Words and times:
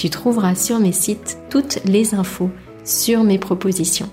tu 0.00 0.08
trouveras 0.08 0.54
sur 0.54 0.78
mes 0.78 0.92
sites 0.92 1.36
toutes 1.50 1.84
les 1.84 2.14
infos 2.14 2.48
sur 2.84 3.22
mes 3.22 3.38
propositions. 3.38 4.08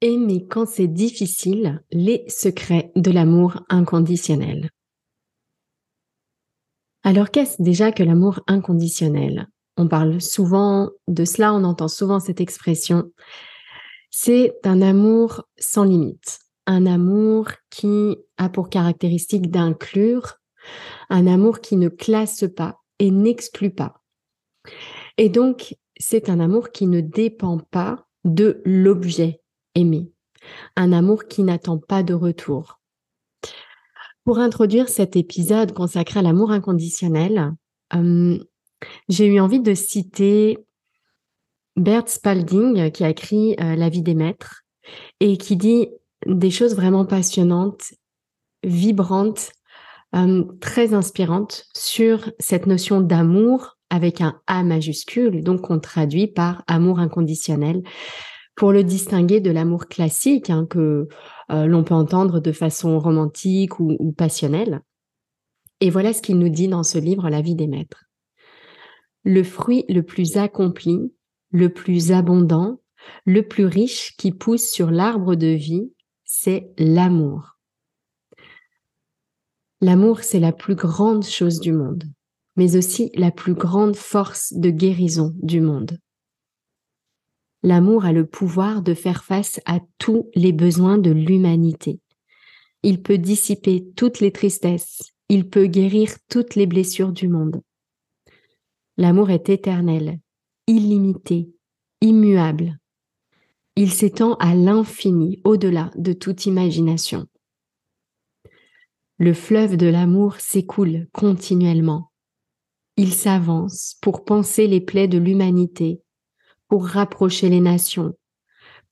Aimer 0.00 0.46
quand 0.48 0.66
c'est 0.66 0.86
difficile, 0.86 1.82
les 1.90 2.24
secrets 2.28 2.92
de 2.94 3.10
l'amour 3.10 3.64
inconditionnel. 3.68 4.70
Alors 7.02 7.32
qu'est-ce 7.32 7.60
déjà 7.60 7.90
que 7.90 8.04
l'amour 8.04 8.42
inconditionnel? 8.46 9.48
On 9.76 9.88
parle 9.88 10.20
souvent 10.20 10.90
de 11.08 11.24
cela, 11.24 11.52
on 11.52 11.64
entend 11.64 11.88
souvent 11.88 12.20
cette 12.20 12.40
expression. 12.40 13.10
C'est 14.12 14.54
un 14.62 14.80
amour 14.82 15.42
sans 15.58 15.82
limite 15.82 16.43
un 16.66 16.86
amour 16.86 17.48
qui 17.70 18.16
a 18.36 18.48
pour 18.48 18.68
caractéristique 18.68 19.50
d'inclure, 19.50 20.34
un 21.10 21.26
amour 21.26 21.60
qui 21.60 21.76
ne 21.76 21.88
classe 21.88 22.44
pas 22.56 22.80
et 22.98 23.10
n'exclut 23.10 23.70
pas. 23.70 24.02
Et 25.18 25.28
donc, 25.28 25.76
c'est 25.98 26.28
un 26.28 26.40
amour 26.40 26.70
qui 26.70 26.86
ne 26.86 27.00
dépend 27.00 27.58
pas 27.58 28.06
de 28.24 28.62
l'objet 28.64 29.40
aimé, 29.74 30.10
un 30.76 30.92
amour 30.92 31.26
qui 31.26 31.42
n'attend 31.42 31.78
pas 31.78 32.02
de 32.02 32.14
retour. 32.14 32.80
Pour 34.24 34.38
introduire 34.38 34.88
cet 34.88 35.16
épisode 35.16 35.72
consacré 35.72 36.20
à 36.20 36.22
l'amour 36.22 36.50
inconditionnel, 36.50 37.52
euh, 37.94 38.38
j'ai 39.08 39.26
eu 39.26 39.38
envie 39.38 39.60
de 39.60 39.74
citer 39.74 40.58
Bert 41.76 42.08
Spalding 42.08 42.90
qui 42.90 43.04
a 43.04 43.10
écrit 43.10 43.54
euh, 43.60 43.76
La 43.76 43.90
vie 43.90 44.02
des 44.02 44.14
maîtres 44.14 44.62
et 45.20 45.36
qui 45.36 45.56
dit 45.56 45.88
des 46.26 46.50
choses 46.50 46.74
vraiment 46.74 47.04
passionnantes, 47.04 47.94
vibrantes, 48.62 49.52
euh, 50.14 50.44
très 50.60 50.94
inspirantes 50.94 51.66
sur 51.74 52.30
cette 52.38 52.66
notion 52.66 53.00
d'amour 53.00 53.76
avec 53.90 54.20
un 54.20 54.40
A 54.46 54.62
majuscule, 54.62 55.42
donc 55.42 55.62
qu'on 55.62 55.80
traduit 55.80 56.26
par 56.26 56.62
amour 56.66 56.98
inconditionnel, 56.98 57.82
pour 58.56 58.72
le 58.72 58.84
distinguer 58.84 59.40
de 59.40 59.50
l'amour 59.50 59.86
classique 59.86 60.50
hein, 60.50 60.66
que 60.68 61.08
euh, 61.50 61.66
l'on 61.66 61.82
peut 61.82 61.94
entendre 61.94 62.40
de 62.40 62.52
façon 62.52 62.98
romantique 62.98 63.80
ou 63.80 64.12
passionnelle. 64.12 64.80
Et 65.80 65.90
voilà 65.90 66.12
ce 66.12 66.22
qu'il 66.22 66.38
nous 66.38 66.48
dit 66.48 66.68
dans 66.68 66.84
ce 66.84 66.98
livre 66.98 67.28
La 67.28 67.42
vie 67.42 67.56
des 67.56 67.66
maîtres. 67.66 68.04
Le 69.24 69.42
fruit 69.42 69.84
le 69.88 70.02
plus 70.02 70.36
accompli, 70.36 71.12
le 71.50 71.68
plus 71.70 72.12
abondant, 72.12 72.80
le 73.26 73.42
plus 73.42 73.66
riche 73.66 74.16
qui 74.16 74.32
pousse 74.32 74.70
sur 74.70 74.90
l'arbre 74.90 75.34
de 75.34 75.48
vie 75.48 75.92
c'est 76.36 76.68
l'amour. 76.78 77.58
L'amour, 79.80 80.20
c'est 80.24 80.40
la 80.40 80.52
plus 80.52 80.74
grande 80.74 81.24
chose 81.24 81.60
du 81.60 81.72
monde, 81.72 82.04
mais 82.56 82.76
aussi 82.76 83.12
la 83.14 83.30
plus 83.30 83.54
grande 83.54 83.94
force 83.94 84.52
de 84.52 84.70
guérison 84.70 85.32
du 85.36 85.60
monde. 85.60 85.98
L'amour 87.62 88.04
a 88.04 88.12
le 88.12 88.26
pouvoir 88.26 88.82
de 88.82 88.94
faire 88.94 89.22
face 89.24 89.60
à 89.64 89.78
tous 89.98 90.28
les 90.34 90.52
besoins 90.52 90.98
de 90.98 91.12
l'humanité. 91.12 92.00
Il 92.82 93.00
peut 93.00 93.18
dissiper 93.18 93.86
toutes 93.94 94.18
les 94.18 94.32
tristesses, 94.32 95.12
il 95.28 95.48
peut 95.48 95.66
guérir 95.66 96.10
toutes 96.28 96.56
les 96.56 96.66
blessures 96.66 97.12
du 97.12 97.28
monde. 97.28 97.62
L'amour 98.96 99.30
est 99.30 99.48
éternel, 99.48 100.18
illimité, 100.66 101.48
immuable, 102.00 102.78
il 103.76 103.90
s'étend 103.90 104.34
à 104.34 104.54
l'infini, 104.54 105.40
au-delà 105.44 105.90
de 105.96 106.12
toute 106.12 106.46
imagination. 106.46 107.26
Le 109.18 109.32
fleuve 109.32 109.76
de 109.76 109.86
l'amour 109.86 110.36
s'écoule 110.36 111.08
continuellement. 111.12 112.10
Il 112.96 113.12
s'avance 113.12 113.96
pour 114.00 114.24
penser 114.24 114.66
les 114.66 114.80
plaies 114.80 115.08
de 115.08 115.18
l'humanité, 115.18 116.00
pour 116.68 116.86
rapprocher 116.86 117.48
les 117.48 117.60
nations, 117.60 118.14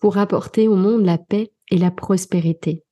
pour 0.00 0.18
apporter 0.18 0.66
au 0.66 0.74
monde 0.74 1.04
la 1.04 1.18
paix 1.18 1.52
et 1.70 1.78
la 1.78 1.90
prospérité. 1.90 2.82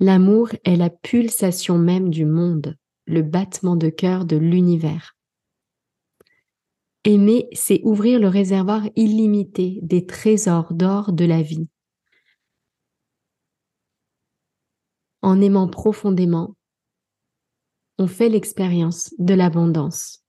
L'amour 0.00 0.50
est 0.64 0.76
la 0.76 0.90
pulsation 0.90 1.78
même 1.78 2.10
du 2.10 2.26
monde, 2.26 2.76
le 3.06 3.22
battement 3.22 3.76
de 3.76 3.88
cœur 3.88 4.24
de 4.24 4.36
l'univers. 4.36 5.15
Aimer, 7.08 7.48
c'est 7.52 7.80
ouvrir 7.84 8.18
le 8.18 8.26
réservoir 8.26 8.82
illimité 8.96 9.78
des 9.82 10.06
trésors 10.06 10.74
d'or 10.74 11.12
de 11.12 11.24
la 11.24 11.40
vie. 11.40 11.68
En 15.22 15.40
aimant 15.40 15.68
profondément, 15.68 16.56
on 17.98 18.08
fait 18.08 18.28
l'expérience 18.28 19.14
de 19.20 19.34
l'abondance. 19.34 20.24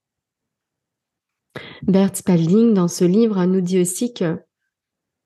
Bert 1.82 2.16
Spalding, 2.16 2.76
dans 2.76 2.88
ce 2.88 3.06
livre, 3.06 3.44
nous 3.46 3.62
dit 3.62 3.82
aussi 3.82 4.14
que 4.14 4.40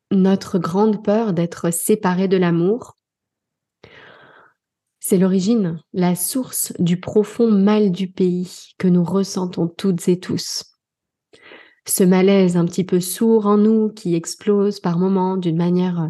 notre 0.10 0.58
grande 0.58 1.04
peur 1.04 1.34
d'être 1.34 1.70
séparé 1.70 2.30
de 2.30 2.38
l'amour, 2.38 2.98
c'est 5.02 5.18
l'origine, 5.18 5.84
la 5.92 6.16
source 6.16 6.72
du 6.80 6.98
profond 6.98 7.52
mal 7.52 7.92
du 7.92 8.10
pays 8.10 8.70
que 8.78 8.88
nous 8.88 9.04
ressentons 9.04 9.68
toutes 9.68 10.08
et 10.08 10.18
tous 10.18 10.71
ce 11.86 12.04
malaise 12.04 12.58
un 12.58 12.66
petit 12.66 12.84
peu 12.84 13.00
sourd 13.00 13.48
en 13.48 13.58
nous 13.58 13.90
qui 13.90 14.16
explose 14.16 14.80
par 14.80 15.00
moments 15.00 15.38
d'une 15.38 15.58
manière 15.58 16.02
euh, 16.02 16.10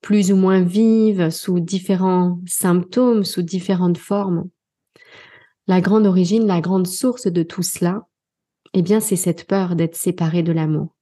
plus 0.00 0.32
ou 0.32 0.36
moins 0.36 0.62
vive, 0.62 1.30
sous 1.30 1.60
différents 1.60 2.40
symptômes, 2.46 3.24
sous 3.24 3.42
différentes 3.42 3.98
formes. 3.98 4.48
La 5.68 5.80
grande 5.80 6.06
origine, 6.06 6.46
la 6.46 6.60
grande 6.60 6.88
source 6.88 7.28
de 7.28 7.42
tout 7.42 7.62
cela, 7.62 8.02
eh 8.74 8.82
bien, 8.82 9.00
c'est 9.00 9.16
cette 9.16 9.46
peur 9.46 9.76
d'être 9.76 9.94
séparé 9.94 10.42
de 10.42 10.52
l'amour. 10.52 10.96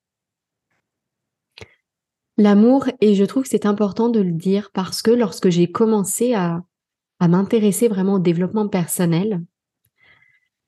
L'amour, 2.36 2.86
et 3.00 3.14
je 3.14 3.24
trouve 3.24 3.44
que 3.44 3.48
c'est 3.48 3.66
important 3.66 4.08
de 4.08 4.20
le 4.20 4.32
dire 4.32 4.70
parce 4.72 5.02
que 5.02 5.10
lorsque 5.10 5.48
j'ai 5.48 5.70
commencé 5.70 6.34
à, 6.34 6.62
à 7.20 7.28
m'intéresser 7.28 7.88
vraiment 7.88 8.14
au 8.14 8.18
développement 8.18 8.68
personnel, 8.68 9.42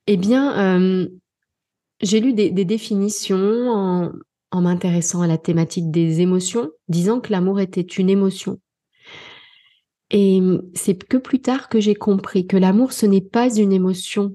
eh 0.06 0.16
bien, 0.16 0.80
euh, 0.80 1.08
j'ai 2.02 2.20
lu 2.20 2.32
des, 2.32 2.50
définitions 2.50 4.12
en, 4.50 4.60
m'intéressant 4.60 5.22
à 5.22 5.26
la 5.26 5.38
thématique 5.38 5.90
des 5.90 6.20
émotions, 6.20 6.70
disant 6.88 7.20
que 7.20 7.32
l'amour 7.32 7.60
était 7.60 7.80
une 7.80 8.10
émotion. 8.10 8.58
Et 10.10 10.42
c'est 10.74 11.02
que 11.02 11.16
plus 11.16 11.40
tard 11.40 11.68
que 11.68 11.80
j'ai 11.80 11.94
compris 11.94 12.46
que 12.46 12.58
l'amour, 12.58 12.92
ce 12.92 13.06
n'est 13.06 13.22
pas 13.22 13.54
une 13.54 13.72
émotion 13.72 14.34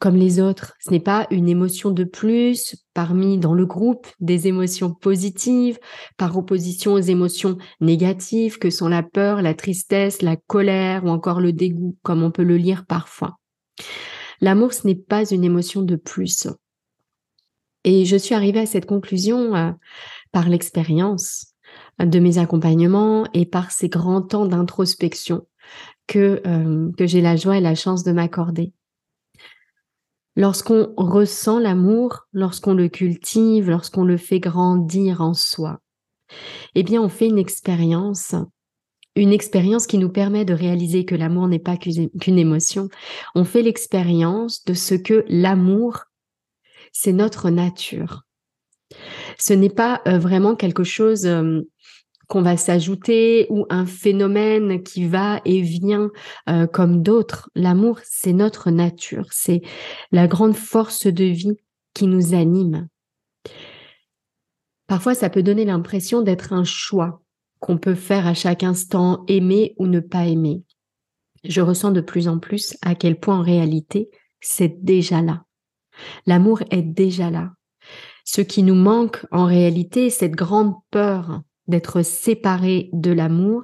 comme 0.00 0.16
les 0.16 0.40
autres. 0.40 0.74
Ce 0.80 0.90
n'est 0.90 0.98
pas 0.98 1.28
une 1.30 1.48
émotion 1.48 1.92
de 1.92 2.02
plus 2.02 2.74
parmi 2.92 3.38
dans 3.38 3.54
le 3.54 3.64
groupe 3.64 4.08
des 4.18 4.48
émotions 4.48 4.92
positives 4.92 5.78
par 6.16 6.36
opposition 6.36 6.94
aux 6.94 6.98
émotions 6.98 7.56
négatives 7.80 8.58
que 8.58 8.70
sont 8.70 8.88
la 8.88 9.04
peur, 9.04 9.42
la 9.42 9.54
tristesse, 9.54 10.20
la 10.20 10.34
colère 10.34 11.04
ou 11.04 11.10
encore 11.10 11.40
le 11.40 11.52
dégoût, 11.52 11.96
comme 12.02 12.24
on 12.24 12.32
peut 12.32 12.42
le 12.42 12.56
lire 12.56 12.84
parfois. 12.84 13.38
L'amour, 14.42 14.74
ce 14.74 14.86
n'est 14.86 14.96
pas 14.96 15.24
une 15.30 15.44
émotion 15.44 15.82
de 15.82 15.96
plus. 15.96 16.48
Et 17.84 18.04
je 18.04 18.16
suis 18.16 18.34
arrivée 18.34 18.60
à 18.60 18.66
cette 18.66 18.86
conclusion 18.86 19.54
euh, 19.54 19.70
par 20.32 20.48
l'expérience 20.48 21.54
de 21.98 22.18
mes 22.18 22.38
accompagnements 22.38 23.24
et 23.34 23.46
par 23.46 23.70
ces 23.70 23.88
grands 23.88 24.20
temps 24.20 24.46
d'introspection 24.46 25.46
que, 26.08 26.42
euh, 26.46 26.90
que 26.98 27.06
j'ai 27.06 27.20
la 27.20 27.36
joie 27.36 27.56
et 27.56 27.60
la 27.60 27.76
chance 27.76 28.02
de 28.02 28.12
m'accorder. 28.12 28.72
Lorsqu'on 30.34 30.92
ressent 30.96 31.60
l'amour, 31.60 32.26
lorsqu'on 32.32 32.74
le 32.74 32.88
cultive, 32.88 33.70
lorsqu'on 33.70 34.04
le 34.04 34.16
fait 34.16 34.40
grandir 34.40 35.20
en 35.20 35.34
soi, 35.34 35.80
eh 36.74 36.82
bien, 36.82 37.00
on 37.00 37.08
fait 37.08 37.28
une 37.28 37.38
expérience, 37.38 38.34
une 39.16 39.32
expérience 39.32 39.86
qui 39.86 39.98
nous 39.98 40.08
permet 40.08 40.44
de 40.44 40.54
réaliser 40.54 41.04
que 41.04 41.14
l'amour 41.14 41.48
n'est 41.48 41.58
pas 41.58 41.76
qu'une 41.76 42.38
émotion. 42.38 42.88
On 43.34 43.44
fait 43.44 43.62
l'expérience 43.62 44.64
de 44.64 44.74
ce 44.74 44.94
que 44.94 45.24
l'amour, 45.28 46.04
c'est 46.92 47.12
notre 47.12 47.50
nature. 47.50 48.22
Ce 49.38 49.52
n'est 49.52 49.70
pas 49.70 50.02
euh, 50.06 50.18
vraiment 50.18 50.54
quelque 50.54 50.84
chose 50.84 51.26
euh, 51.26 51.60
qu'on 52.28 52.42
va 52.42 52.56
s'ajouter 52.56 53.46
ou 53.50 53.66
un 53.68 53.86
phénomène 53.86 54.82
qui 54.82 55.06
va 55.06 55.40
et 55.44 55.60
vient 55.60 56.10
euh, 56.48 56.66
comme 56.66 57.02
d'autres. 57.02 57.50
L'amour, 57.54 57.98
c'est 58.04 58.32
notre 58.32 58.70
nature, 58.70 59.26
c'est 59.30 59.62
la 60.10 60.26
grande 60.26 60.56
force 60.56 61.06
de 61.06 61.24
vie 61.24 61.56
qui 61.94 62.06
nous 62.06 62.34
anime. 62.34 62.88
Parfois, 64.86 65.14
ça 65.14 65.30
peut 65.30 65.42
donner 65.42 65.64
l'impression 65.64 66.22
d'être 66.22 66.52
un 66.52 66.64
choix 66.64 67.22
qu'on 67.62 67.78
peut 67.78 67.94
faire 67.94 68.26
à 68.26 68.34
chaque 68.34 68.64
instant, 68.64 69.24
aimer 69.28 69.74
ou 69.78 69.86
ne 69.86 70.00
pas 70.00 70.26
aimer. 70.26 70.64
Je 71.44 71.60
ressens 71.60 71.92
de 71.92 72.00
plus 72.00 72.26
en 72.26 72.40
plus 72.40 72.76
à 72.82 72.96
quel 72.96 73.18
point 73.18 73.38
en 73.38 73.42
réalité, 73.42 74.10
c'est 74.40 74.84
déjà 74.84 75.22
là. 75.22 75.44
L'amour 76.26 76.62
est 76.70 76.82
déjà 76.82 77.30
là. 77.30 77.52
Ce 78.24 78.40
qui 78.40 78.64
nous 78.64 78.74
manque 78.74 79.24
en 79.30 79.46
réalité, 79.46 80.10
cette 80.10 80.32
grande 80.32 80.74
peur 80.90 81.42
d'être 81.68 82.02
séparés 82.02 82.90
de 82.92 83.12
l'amour. 83.12 83.62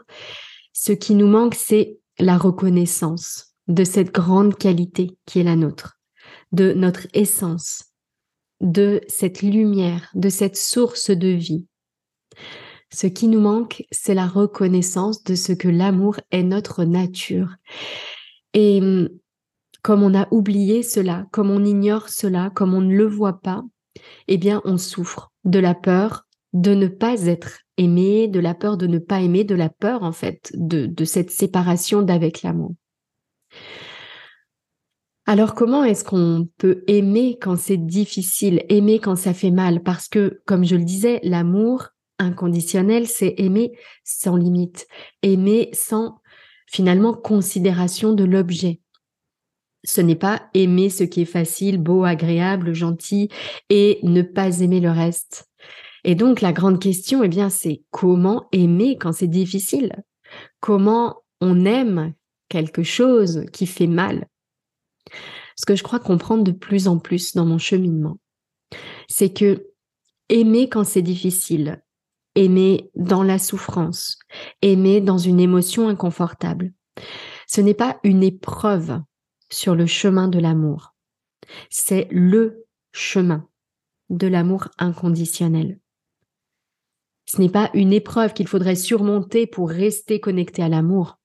Ce 0.73 0.93
qui 0.93 1.17
nous 1.17 1.27
manque, 1.27 1.57
c'est 1.57 1.99
la 2.21 2.39
reconnaissance 2.39 3.55
de 3.67 3.83
cette 3.83 4.15
grande 4.15 4.57
qualité 4.57 5.19
qui 5.27 5.41
est 5.41 5.45
la 5.45 5.57
nôtre, 5.57 5.99
de 6.53 6.73
notre 6.73 7.09
essence, 7.15 7.87
de 8.61 9.01
cette 9.09 9.43
lumière, 9.43 10.09
de 10.15 10.29
cette 10.29 10.57
source 10.57 11.11
de 11.11 11.29
vie. 11.29 11.68
Ce 12.91 13.07
qui 13.07 13.29
nous 13.29 13.41
manque, 13.41 13.85
c'est 13.91 14.15
la 14.15 14.27
reconnaissance 14.27 15.23
de 15.25 15.35
ce 15.35 15.53
que 15.53 15.69
l'amour 15.69 16.17
est 16.31 16.43
notre 16.43 16.85
nature. 16.85 17.57
Et 18.55 18.81
hum, 18.81 19.09
comme 19.83 20.03
on 20.03 20.15
a 20.15 20.27
oublié 20.31 20.83
cela, 20.83 21.27
comme 21.31 21.51
on 21.51 21.65
ignore 21.65 22.09
cela, 22.09 22.51
comme 22.55 22.75
on 22.75 22.81
ne 22.81 22.95
le 22.95 23.07
voit 23.07 23.41
pas, 23.41 23.63
eh 24.27 24.39
bien 24.39 24.61
on 24.65 24.79
souffre 24.79 25.33
de 25.45 25.59
la 25.59 25.75
peur 25.75 26.27
de 26.55 26.75
ne 26.75 26.89
pas 26.89 27.27
être 27.27 27.61
aimer, 27.77 28.27
de 28.27 28.41
la 28.41 28.55
peur 28.55 28.77
de 28.77 28.87
ne 28.87 28.99
pas 28.99 29.21
aimer, 29.21 29.45
de 29.45 29.55
la 29.55 29.69
peur 29.69 30.03
en 30.03 30.13
fait 30.13 30.51
de 30.55 31.05
cette 31.05 31.31
séparation 31.31 32.03
d'avec 32.03 32.43
l'amour. 32.43 32.73
Alors 35.27 35.55
comment 35.55 35.85
est-ce 35.85 36.05
qu'on 36.05 36.49
peut 36.57 36.85
aimer 36.87 37.37
quand 37.39 37.57
c'est 37.57 37.77
difficile, 37.77 38.65
aimer 38.71 38.99
quand 38.99 39.15
ça 39.15 39.35
fait 39.35 39.51
mal? 39.51 39.83
Parce 39.83 40.09
que, 40.09 40.41
comme 40.47 40.65
je 40.65 40.75
le 40.75 40.85
disais, 40.85 41.21
l'amour 41.23 41.89
inconditionnel, 42.19 43.07
c'est 43.07 43.35
aimer 43.39 43.73
sans 44.05 44.37
limite, 44.37 44.87
aimer 45.23 45.71
sans 45.73 46.21
finalement 46.67 47.15
considération 47.15 48.13
de 48.13 48.25
l'objet. 48.25 48.81
Ce 49.85 50.01
n'est 50.01 50.17
pas 50.17 50.49
aimer 50.55 50.91
ce 50.91 51.05
qui 51.05 51.23
est 51.23 51.27
facile, 51.27 51.79
beau, 51.79 52.05
agréable, 52.05 52.75
gentil 52.75 53.29
et 53.71 54.01
ne 54.03 54.23
pas 54.23 54.61
aimer 54.61 54.81
le 54.81 54.91
reste. 54.91 55.49
Et 56.05 56.15
donc, 56.15 56.41
la 56.41 56.53
grande 56.53 56.81
question, 56.81 57.23
eh 57.23 57.29
bien, 57.29 57.49
c'est 57.49 57.83
comment 57.91 58.49
aimer 58.53 58.97
quand 58.99 59.13
c'est 59.13 59.29
difficile? 59.29 59.93
Comment 60.61 61.23
on 61.41 61.65
aime 61.65 62.15
quelque 62.49 62.83
chose 62.83 63.45
qui 63.53 63.67
fait 63.67 63.87
mal? 63.87 64.27
Ce 65.57 65.65
que 65.67 65.75
je 65.75 65.83
crois 65.83 65.99
comprendre 65.99 66.45
de 66.45 66.53
plus 66.53 66.87
en 66.89 66.99
plus 66.99 67.35
dans 67.35 67.47
mon 67.47 67.59
cheminement, 67.59 68.19
c'est 69.09 69.33
que 69.33 69.67
aimer 70.29 70.69
quand 70.69 70.85
c'est 70.85 71.03
difficile, 71.03 71.83
aimer 72.39 72.91
dans 72.95 73.25
la 73.25 73.39
souffrance, 73.39 74.19
aimer 74.63 75.01
dans 75.01 75.19
une 75.19 75.41
émotion 75.41 75.89
inconfortable, 75.89 76.73
ce 77.49 77.61
n'est 77.61 77.75
pas 77.75 77.99
une 78.05 78.23
épreuve 78.23 79.03
sur 79.51 79.75
le 79.75 79.87
chemin 79.87 80.29
de 80.29 80.39
l'amour. 80.39 80.95
C'est 81.69 82.07
le 82.11 82.65
chemin 82.93 83.49
de 84.09 84.29
l'amour 84.29 84.69
inconditionnel. 84.79 85.81
Ce 87.27 87.41
n'est 87.41 87.49
pas 87.49 87.71
une 87.75 87.93
épreuve 87.93 88.35
qu'il 88.35 88.47
faudrait 88.47 88.77
surmonter 88.77 89.47
pour 89.47 89.69
rester 89.69 90.21
connecté 90.21 90.63
à 90.63 90.69
l'amour. 90.69 91.19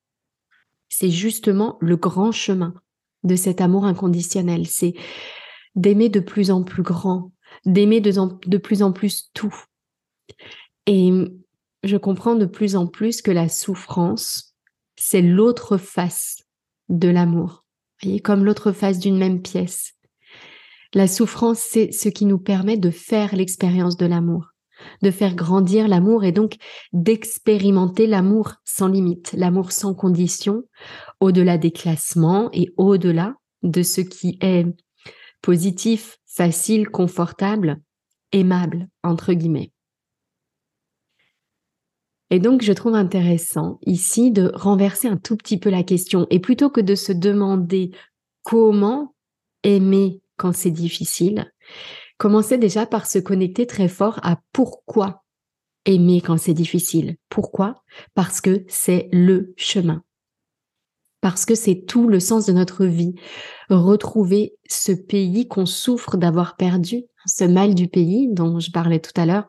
C'est 0.89 1.11
justement 1.11 1.77
le 1.79 1.95
grand 1.95 2.31
chemin 2.31 2.73
de 3.23 3.35
cet 3.35 3.61
amour 3.61 3.85
inconditionnel. 3.85 4.65
C'est 4.65 4.95
d'aimer 5.75 6.09
de 6.09 6.19
plus 6.19 6.49
en 6.49 6.63
plus 6.63 6.83
grand, 6.83 7.31
d'aimer 7.65 8.01
de, 8.01 8.57
plus 8.57 8.81
en 8.81 8.91
plus 8.91 9.29
tout. 9.33 9.55
Et 10.85 11.11
je 11.83 11.97
comprends 11.97 12.35
de 12.35 12.45
plus 12.45 12.75
en 12.75 12.87
plus 12.87 13.21
que 13.21 13.31
la 13.31 13.49
souffrance, 13.49 14.55
c'est 14.95 15.21
l'autre 15.21 15.77
face 15.77 16.43
de 16.89 17.09
l'amour. 17.09 17.65
Voyez, 18.01 18.19
comme 18.19 18.43
l'autre 18.45 18.71
face 18.71 18.99
d'une 18.99 19.17
même 19.17 19.41
pièce. 19.41 19.93
La 20.93 21.07
souffrance, 21.07 21.59
c'est 21.59 21.91
ce 21.91 22.09
qui 22.09 22.25
nous 22.25 22.37
permet 22.37 22.77
de 22.77 22.91
faire 22.91 23.35
l'expérience 23.35 23.97
de 23.97 24.05
l'amour 24.05 24.53
de 25.01 25.11
faire 25.11 25.35
grandir 25.35 25.87
l'amour 25.87 26.23
et 26.23 26.31
donc 26.31 26.55
d'expérimenter 26.91 28.07
l'amour 28.07 28.55
sans 28.65 28.87
limite, 28.87 29.33
l'amour 29.33 29.71
sans 29.71 29.93
condition, 29.93 30.63
au-delà 31.19 31.57
des 31.57 31.71
classements 31.71 32.49
et 32.53 32.73
au-delà 32.77 33.35
de 33.63 33.83
ce 33.83 34.01
qui 34.01 34.37
est 34.41 34.65
positif, 35.41 36.17
facile, 36.25 36.89
confortable, 36.89 37.81
aimable, 38.31 38.87
entre 39.03 39.33
guillemets. 39.33 39.72
Et 42.33 42.39
donc, 42.39 42.63
je 42.63 42.73
trouve 42.73 42.95
intéressant 42.95 43.79
ici 43.85 44.31
de 44.31 44.51
renverser 44.55 45.07
un 45.07 45.17
tout 45.17 45.37
petit 45.37 45.59
peu 45.59 45.69
la 45.69 45.83
question 45.83 46.25
et 46.31 46.39
plutôt 46.39 46.69
que 46.69 46.81
de 46.81 46.95
se 46.95 47.11
demander 47.11 47.91
comment 48.41 49.13
aimer 49.63 50.19
quand 50.35 50.53
c'est 50.53 50.71
difficile, 50.71 51.45
Commencez 52.17 52.57
déjà 52.57 52.85
par 52.85 53.05
se 53.05 53.19
connecter 53.19 53.67
très 53.67 53.87
fort 53.89 54.19
à 54.23 54.39
pourquoi 54.53 55.23
aimer 55.85 56.21
quand 56.21 56.37
c'est 56.37 56.53
difficile. 56.53 57.17
Pourquoi? 57.27 57.83
Parce 58.13 58.39
que 58.39 58.63
c'est 58.69 59.09
le 59.11 59.53
chemin. 59.57 60.03
Parce 61.19 61.45
que 61.45 61.55
c'est 61.55 61.85
tout 61.85 62.07
le 62.07 62.19
sens 62.19 62.45
de 62.45 62.53
notre 62.53 62.85
vie. 62.85 63.15
Retrouver 63.69 64.55
ce 64.69 64.91
pays 64.91 65.47
qu'on 65.47 65.65
souffre 65.65 66.15
d'avoir 66.15 66.55
perdu, 66.55 67.03
ce 67.25 67.43
mal 67.43 67.75
du 67.75 67.87
pays 67.87 68.27
dont 68.31 68.59
je 68.59 68.71
parlais 68.71 68.99
tout 68.99 69.19
à 69.19 69.25
l'heure, 69.25 69.47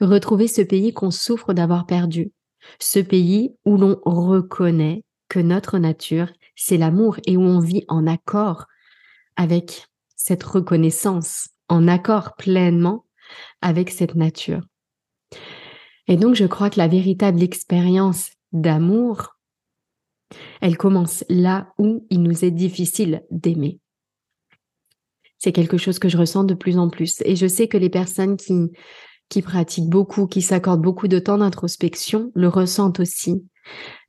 retrouver 0.00 0.48
ce 0.48 0.62
pays 0.62 0.92
qu'on 0.92 1.10
souffre 1.10 1.52
d'avoir 1.52 1.86
perdu. 1.86 2.32
Ce 2.78 2.98
pays 2.98 3.54
où 3.64 3.76
l'on 3.76 4.00
reconnaît 4.04 5.04
que 5.28 5.40
notre 5.40 5.78
nature, 5.78 6.28
c'est 6.56 6.76
l'amour 6.76 7.18
et 7.26 7.36
où 7.36 7.42
on 7.42 7.58
vit 7.58 7.84
en 7.88 8.06
accord 8.06 8.66
avec 9.36 9.86
cette 10.14 10.42
reconnaissance 10.42 11.48
en 11.68 11.88
accord 11.88 12.36
pleinement 12.36 13.06
avec 13.60 13.90
cette 13.90 14.14
nature. 14.14 14.60
Et 16.06 16.16
donc, 16.16 16.34
je 16.34 16.44
crois 16.44 16.70
que 16.70 16.78
la 16.78 16.88
véritable 16.88 17.42
expérience 17.42 18.30
d'amour, 18.52 19.36
elle 20.60 20.76
commence 20.76 21.24
là 21.28 21.72
où 21.78 22.06
il 22.10 22.22
nous 22.22 22.44
est 22.44 22.50
difficile 22.50 23.22
d'aimer. 23.30 23.80
C'est 25.42 25.50
quelque 25.50 25.76
chose 25.76 25.98
que 25.98 26.08
je 26.08 26.16
ressens 26.16 26.44
de 26.44 26.54
plus 26.54 26.78
en 26.78 26.88
plus. 26.88 27.20
Et 27.24 27.34
je 27.34 27.48
sais 27.48 27.66
que 27.66 27.76
les 27.76 27.90
personnes 27.90 28.36
qui, 28.36 28.70
qui 29.28 29.42
pratiquent 29.42 29.88
beaucoup, 29.88 30.28
qui 30.28 30.40
s'accordent 30.40 30.82
beaucoup 30.82 31.08
de 31.08 31.18
temps 31.18 31.38
d'introspection, 31.38 32.30
le 32.36 32.46
ressentent 32.46 33.00
aussi. 33.00 33.44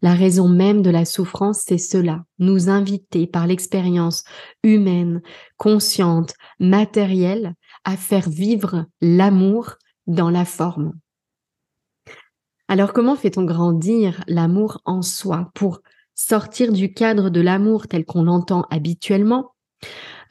La 0.04 0.14
raison 0.14 0.48
même 0.48 0.84
de 0.84 0.92
la 0.92 1.06
souffrance, 1.06 1.64
c'est 1.66 1.80
cela, 1.80 2.24
nous 2.38 2.70
inviter 2.70 3.26
par 3.26 3.48
l'expérience 3.48 4.24
humaine, 4.64 5.24
consciente, 5.58 6.36
matérielle, 6.60 7.56
à 7.84 7.98
faire 7.98 8.30
vivre 8.30 8.86
l'amour 9.02 9.78
dans 10.06 10.30
la 10.30 10.46
forme. 10.46 10.94
Alors 12.68 12.94
comment 12.94 13.16
fait-on 13.16 13.44
grandir 13.44 14.24
l'amour 14.28 14.82
en 14.86 15.02
soi? 15.02 15.50
Pour 15.56 15.82
sortir 16.14 16.72
du 16.72 16.94
cadre 16.94 17.32
de 17.32 17.42
l'amour 17.42 17.88
tel 17.88 18.06
qu'on 18.06 18.22
l'entend 18.22 18.68
habituellement 18.70 19.54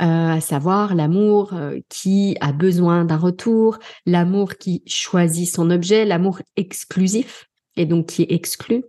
à 0.02 0.40
savoir 0.40 0.96
l'amour 0.96 1.54
qui 1.88 2.36
a 2.40 2.52
besoin 2.52 3.04
d'un 3.04 3.16
retour, 3.16 3.78
l'amour 4.04 4.56
qui 4.56 4.82
choisit 4.86 5.48
son 5.48 5.70
objet, 5.70 6.04
l'amour 6.04 6.40
exclusif 6.56 7.48
et 7.76 7.86
donc 7.86 8.06
qui 8.06 8.22
est 8.22 8.32
exclu. 8.32 8.84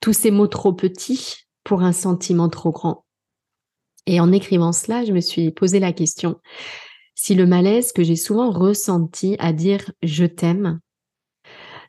Tous 0.00 0.12
ces 0.12 0.32
mots 0.32 0.48
trop 0.48 0.72
petits 0.72 1.46
pour 1.62 1.82
un 1.82 1.92
sentiment 1.92 2.48
trop 2.48 2.72
grand. 2.72 3.04
Et 4.06 4.18
en 4.18 4.32
écrivant 4.32 4.72
cela, 4.72 5.04
je 5.04 5.12
me 5.12 5.20
suis 5.20 5.52
posé 5.52 5.78
la 5.78 5.92
question 5.92 6.40
si 7.14 7.34
le 7.34 7.46
malaise 7.46 7.92
que 7.92 8.02
j'ai 8.02 8.16
souvent 8.16 8.50
ressenti 8.50 9.36
à 9.38 9.52
dire 9.52 9.92
je 10.02 10.24
t'aime 10.24 10.80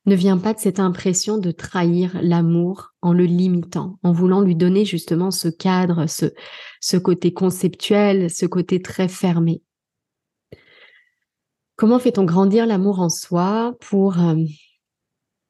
ne 0.05 0.15
vient 0.15 0.37
pas 0.37 0.53
de 0.53 0.59
cette 0.59 0.79
impression 0.79 1.37
de 1.37 1.51
trahir 1.51 2.17
l'amour 2.21 2.93
en 3.01 3.13
le 3.13 3.25
limitant, 3.25 3.97
en 4.03 4.11
voulant 4.11 4.41
lui 4.41 4.55
donner 4.55 4.85
justement 4.85 5.31
ce 5.31 5.47
cadre, 5.47 6.05
ce, 6.07 6.97
côté 6.97 7.33
conceptuel, 7.33 8.29
ce 8.29 8.45
côté 8.45 8.81
très 8.81 9.07
fermé. 9.07 9.61
Comment 11.75 11.99
fait-on 11.99 12.23
grandir 12.23 12.65
l'amour 12.67 12.99
en 12.99 13.09
soi 13.09 13.75
pour 13.81 14.19
euh, 14.19 14.35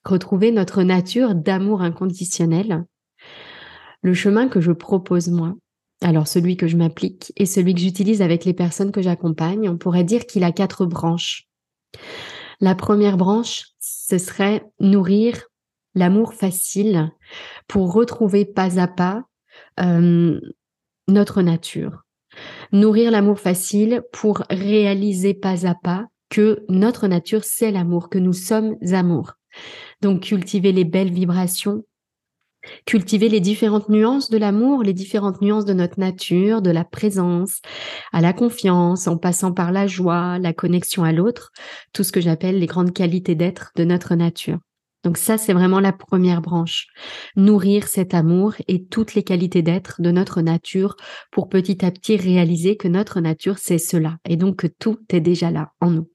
retrouver 0.06 0.52
notre 0.52 0.84
nature 0.84 1.36
d'amour 1.36 1.82
inconditionnel? 1.82 2.86
Le 4.02 4.14
chemin 4.14 4.48
que 4.48 4.62
je 4.62 4.72
propose 4.72 5.28
moi, 5.28 5.54
alors 6.02 6.28
celui 6.28 6.58
que 6.58 6.68
je 6.68 6.78
m'applique 6.78 7.34
et 7.36 7.46
celui 7.46 7.74
que 7.74 7.82
j'utilise 7.82 8.22
avec 8.22 8.46
les 8.46 8.54
personnes 8.54 8.92
que 8.92 9.02
j'accompagne, 9.02 9.70
on 9.70 9.78
pourrait 9.78 10.04
dire 10.04 10.26
qu'il 10.26 10.44
a 10.44 10.52
quatre 10.52 10.86
branches. 10.86 11.48
La 12.60 12.76
première 12.76 13.18
branche, 13.18 13.66
ce 13.80 14.18
serait 14.18 14.64
nourrir 14.80 15.46
l'amour 15.94 16.34
facile 16.34 17.12
pour 17.68 17.94
retrouver 17.94 18.46
pas 18.46 18.80
à 18.80 18.88
pas 18.88 19.24
euh, 19.80 20.40
notre 21.08 21.42
nature. 21.42 22.04
Nourrir 22.72 23.12
l'amour 23.12 23.40
facile 23.40 24.04
pour 24.12 24.44
réaliser 24.50 25.34
pas 25.34 25.68
à 25.68 25.76
pas 25.76 26.08
que 26.30 26.66
notre 26.70 27.08
nature, 27.08 27.44
c'est 27.44 27.72
l'amour, 27.72 28.10
que 28.10 28.18
nous 28.18 28.34
sommes 28.34 28.76
amour. 28.92 29.34
Donc 30.02 30.24
cultiver 30.24 30.72
les 30.72 30.84
belles 30.84 31.14
vibrations, 31.14 31.86
cultiver 32.86 33.30
les 33.30 33.40
différentes 33.40 33.90
nuances 33.90 34.30
de 34.30 34.38
l'amour, 34.38 34.84
les 34.84 34.94
différentes 34.94 35.42
nuances 35.42 35.66
de 35.66 35.74
notre 35.74 36.00
nature, 36.00 36.62
de 36.62 36.72
la 36.72 36.84
présence, 36.84 37.62
à 38.12 38.22
la 38.22 38.34
confiance, 38.34 39.08
en 39.08 39.18
passant 39.18 39.52
par 39.52 39.72
la 39.72 39.88
joie, 39.88 40.40
la 40.40 40.54
connexion 40.54 41.04
à 41.04 41.12
l'autre, 41.12 41.52
tout 41.94 42.04
ce 42.04 42.12
que 42.12 42.22
j'appelle 42.22 42.60
les 42.60 42.66
grandes 42.66 42.94
qualités 42.94 43.36
d'être 43.36 43.72
de 43.76 43.84
notre 43.84 44.16
nature. 44.16 44.60
Donc 45.06 45.18
ça, 45.20 45.38
c'est 45.38 45.54
vraiment 45.54 45.80
la 45.80 45.94
première 45.94 46.42
branche. 46.42 46.88
Nourrir 47.36 47.88
cet 47.88 48.16
amour 48.16 48.56
et 48.68 48.86
toutes 48.86 49.14
les 49.14 49.22
qualités 49.22 49.62
d'être 49.62 50.02
de 50.02 50.10
notre 50.10 50.42
nature 50.42 50.96
pour 51.32 51.48
petit 51.48 51.86
à 51.86 51.92
petit 51.92 52.18
réaliser 52.18 52.76
que 52.76 52.88
notre 52.88 53.20
nature, 53.20 53.60
c'est 53.60 53.78
cela 53.78 54.18
et 54.28 54.36
donc 54.36 54.56
que 54.56 54.68
tout 54.68 54.98
est 55.10 55.20
déjà 55.20 55.52
là 55.52 55.74
en 55.80 55.92
nous. 55.92 56.10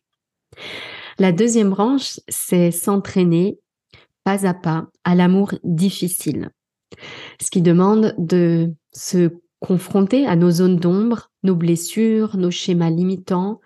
La 1.20 1.30
deuxième 1.30 1.70
branche, 1.70 2.18
c'est 2.28 2.72
s'entraîner 2.72 3.59
pas 4.30 4.46
à 4.46 4.54
pas 4.54 4.86
à 5.04 5.14
l'amour 5.14 5.54
difficile, 5.64 6.50
ce 7.40 7.50
qui 7.50 7.62
demande 7.62 8.14
de 8.18 8.72
se 8.92 9.30
confronter 9.60 10.26
à 10.26 10.36
nos 10.36 10.50
zones 10.50 10.76
d'ombre, 10.76 11.30
nos 11.42 11.54
blessures, 11.54 12.36
nos 12.36 12.50
schémas 12.50 12.90
limitants, 12.90 13.60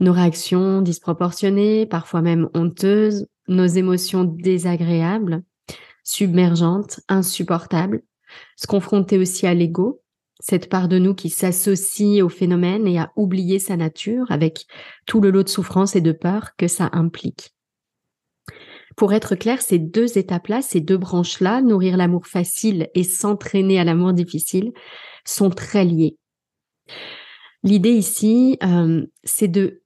nos 0.00 0.12
réactions 0.12 0.80
disproportionnées, 0.82 1.86
parfois 1.86 2.22
même 2.22 2.48
honteuses, 2.54 3.26
nos 3.48 3.66
émotions 3.66 4.24
désagréables, 4.24 5.42
submergentes, 6.04 7.00
insupportables, 7.08 8.02
se 8.56 8.66
confronter 8.66 9.18
aussi 9.18 9.46
à 9.46 9.54
l'ego, 9.54 10.02
cette 10.40 10.68
part 10.68 10.88
de 10.88 10.98
nous 10.98 11.14
qui 11.14 11.30
s'associe 11.30 12.22
au 12.22 12.28
phénomène 12.28 12.86
et 12.86 12.98
a 12.98 13.10
oublié 13.16 13.58
sa 13.58 13.76
nature 13.76 14.30
avec 14.30 14.66
tout 15.06 15.20
le 15.20 15.30
lot 15.30 15.42
de 15.42 15.48
souffrance 15.48 15.96
et 15.96 16.00
de 16.00 16.12
peur 16.12 16.50
que 16.56 16.68
ça 16.68 16.90
implique. 16.92 17.54
Pour 18.98 19.12
être 19.12 19.36
clair, 19.36 19.62
ces 19.62 19.78
deux 19.78 20.18
étapes-là, 20.18 20.60
ces 20.60 20.80
deux 20.80 20.96
branches-là, 20.96 21.62
nourrir 21.62 21.96
l'amour 21.96 22.26
facile 22.26 22.88
et 22.96 23.04
s'entraîner 23.04 23.78
à 23.78 23.84
l'amour 23.84 24.12
difficile, 24.12 24.72
sont 25.24 25.50
très 25.50 25.84
liées. 25.84 26.18
L'idée 27.62 27.92
ici, 27.92 28.58
euh, 28.64 29.06
c'est 29.22 29.46
de, 29.46 29.84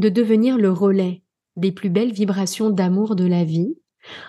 de 0.00 0.08
devenir 0.08 0.58
le 0.58 0.70
relais 0.70 1.24
des 1.56 1.72
plus 1.72 1.90
belles 1.90 2.12
vibrations 2.12 2.70
d'amour 2.70 3.16
de 3.16 3.26
la 3.26 3.42
vie 3.42 3.74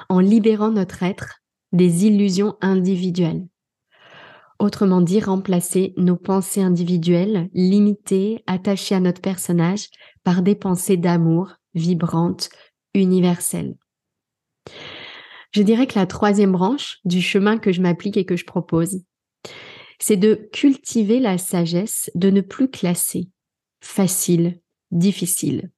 en 0.10 0.20
libérant 0.20 0.72
notre 0.72 1.04
être 1.04 1.44
des 1.72 2.08
illusions 2.08 2.56
individuelles. 2.60 3.46
Autrement 4.58 5.02
dit, 5.02 5.20
remplacer 5.20 5.94
nos 5.96 6.18
pensées 6.18 6.64
individuelles, 6.64 7.52
limitées, 7.54 8.44
attachées 8.48 8.96
à 8.96 9.00
notre 9.00 9.22
personnage, 9.22 9.90
par 10.24 10.42
des 10.42 10.56
pensées 10.56 10.98
d'amour 10.98 11.58
vibrantes, 11.76 12.50
universelles. 12.96 13.76
Je 15.52 15.62
dirais 15.62 15.88
que 15.88 15.98
la 15.98 16.06
troisième 16.06 16.52
branche 16.52 17.00
du 17.06 17.22
chemin 17.22 17.58
que 17.58 17.72
je 17.72 17.82
m'applique 17.82 18.18
et 18.18 18.26
que 18.26 18.36
je 18.36 18.46
propose, 18.46 19.04
c'est 20.00 20.18
de 20.18 20.50
cultiver 20.54 21.20
la 21.20 21.38
sagesse 21.38 22.12
de 22.16 22.30
ne 22.30 22.42
plus 22.42 22.70
classer 22.70 23.30
facile, 23.82 24.60
difficile. 24.92 25.72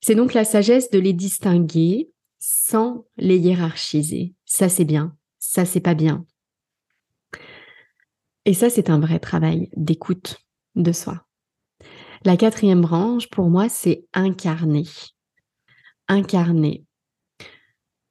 C'est 0.00 0.14
donc 0.14 0.34
la 0.34 0.44
sagesse 0.44 0.90
de 0.90 0.98
les 0.98 1.12
distinguer 1.12 2.10
sans 2.38 3.06
les 3.16 3.38
hiérarchiser. 3.38 4.34
Ça 4.44 4.68
c'est 4.68 4.84
bien, 4.84 5.16
ça 5.38 5.64
c'est 5.64 5.80
pas 5.80 5.94
bien. 5.94 6.26
Et 8.44 8.54
ça 8.54 8.68
c'est 8.68 8.90
un 8.90 8.98
vrai 8.98 9.20
travail 9.20 9.70
d'écoute 9.76 10.38
de 10.74 10.92
soi. 10.92 11.24
La 12.24 12.36
quatrième 12.36 12.82
branche, 12.82 13.28
pour 13.28 13.50
moi, 13.50 13.68
c'est 13.68 14.06
incarner. 14.12 14.84
Incarner 16.06 16.84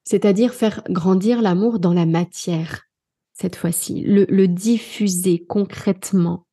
c'est-à-dire 0.03 0.53
faire 0.53 0.83
grandir 0.89 1.41
l'amour 1.41 1.79
dans 1.79 1.93
la 1.93 2.05
matière, 2.05 2.83
cette 3.33 3.55
fois-ci, 3.55 4.01
le, 4.01 4.47
diffuser 4.47 5.45
concrètement. 5.47 6.45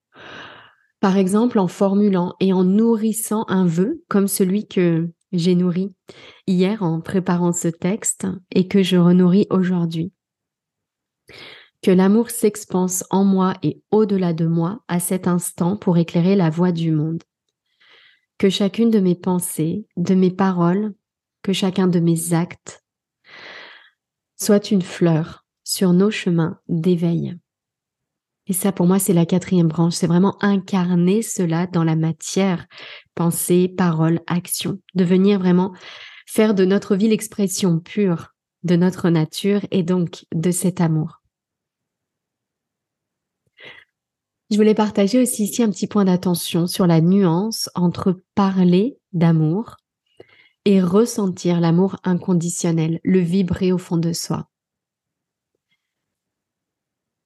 Par 1.00 1.16
exemple, 1.16 1.58
en 1.58 1.68
formulant 1.68 2.34
et 2.40 2.52
en 2.52 2.64
nourrissant 2.64 3.44
un 3.48 3.66
vœu 3.66 4.02
comme 4.08 4.26
celui 4.26 4.66
que 4.66 5.08
j'ai 5.32 5.54
nourri 5.54 5.94
hier 6.46 6.82
en 6.82 7.00
préparant 7.00 7.52
ce 7.52 7.68
texte 7.68 8.26
et 8.50 8.66
que 8.66 8.82
je 8.82 8.96
renourris 8.96 9.46
aujourd'hui. 9.50 10.12
Que 11.82 11.90
l'amour 11.90 12.30
s'expanse 12.30 13.04
en 13.10 13.24
moi 13.24 13.54
et 13.62 13.80
au-delà 13.92 14.32
de 14.32 14.46
moi 14.46 14.80
à 14.88 14.98
cet 14.98 15.28
instant 15.28 15.76
pour 15.76 15.98
éclairer 15.98 16.34
la 16.34 16.50
voie 16.50 16.72
du 16.72 16.90
monde. 16.90 17.22
Que 18.38 18.48
chacune 18.48 18.90
de 18.90 18.98
mes 18.98 19.14
pensées, 19.14 19.86
de 19.96 20.14
mes 20.14 20.30
paroles, 20.30 20.94
que 21.42 21.52
chacun 21.52 21.86
de 21.86 22.00
mes 22.00 22.32
actes 22.32 22.82
soit 24.40 24.70
une 24.70 24.82
fleur 24.82 25.46
sur 25.64 25.92
nos 25.92 26.10
chemins 26.10 26.58
d'éveil. 26.68 27.36
Et 28.46 28.54
ça, 28.54 28.72
pour 28.72 28.86
moi, 28.86 28.98
c'est 28.98 29.12
la 29.12 29.26
quatrième 29.26 29.68
branche. 29.68 29.94
C'est 29.94 30.06
vraiment 30.06 30.42
incarner 30.42 31.20
cela 31.20 31.66
dans 31.66 31.84
la 31.84 31.96
matière, 31.96 32.66
pensée, 33.14 33.68
parole, 33.68 34.20
action. 34.26 34.78
Devenir 34.94 35.38
vraiment 35.38 35.74
faire 36.26 36.54
de 36.54 36.64
notre 36.64 36.96
vie 36.96 37.08
l'expression 37.08 37.78
pure 37.78 38.34
de 38.64 38.76
notre 38.76 39.10
nature 39.10 39.60
et 39.70 39.82
donc 39.82 40.24
de 40.34 40.50
cet 40.50 40.80
amour. 40.80 41.22
Je 44.50 44.56
voulais 44.56 44.74
partager 44.74 45.20
aussi 45.20 45.44
ici 45.44 45.62
un 45.62 45.70
petit 45.70 45.86
point 45.86 46.06
d'attention 46.06 46.66
sur 46.66 46.86
la 46.86 47.02
nuance 47.02 47.68
entre 47.74 48.22
parler 48.34 48.98
d'amour 49.12 49.76
et 50.68 50.82
ressentir 50.82 51.60
l'amour 51.60 51.96
inconditionnel, 52.04 53.00
le 53.02 53.20
vibrer 53.20 53.72
au 53.72 53.78
fond 53.78 53.96
de 53.96 54.12
soi. 54.12 54.50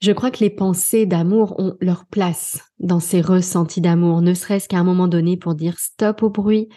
Je 0.01 0.13
crois 0.13 0.31
que 0.31 0.45
les 0.45 0.51
pensées 0.51 1.07
d'amour 1.07 1.59
ont 1.59 1.77
leur 1.81 2.07
place 2.07 2.61
dans 2.79 3.01
ces 3.01 3.21
ressentis 3.21 3.81
d'amour, 3.81 4.23
ne 4.23 4.33
serait-ce 4.33 4.69
qu'à 4.69 4.79
un 4.79 4.85
moment 4.85 5.09
donné 5.09 5.37
pour 5.37 5.57
dire 5.57 5.81
stop 5.81 6.23
au 6.23 6.31
bruit, 6.31 6.69